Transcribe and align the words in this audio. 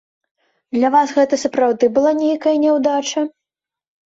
Для 0.77 0.89
вас 0.95 1.13
гэта 1.17 1.39
сапраўды 1.43 1.91
была 1.99 2.15
нейкая 2.23 2.55
няўдача? 2.65 3.27